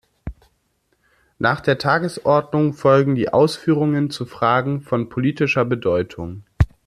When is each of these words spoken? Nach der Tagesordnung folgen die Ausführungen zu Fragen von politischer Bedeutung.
Nach 1.37 1.61
der 1.61 1.77
Tagesordnung 1.77 2.73
folgen 2.73 3.13
die 3.13 3.31
Ausführungen 3.31 4.09
zu 4.09 4.25
Fragen 4.25 4.81
von 4.81 5.09
politischer 5.09 5.63
Bedeutung. 5.63 6.41